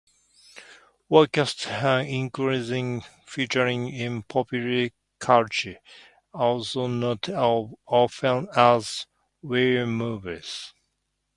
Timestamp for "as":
7.29-7.67, 8.55-9.05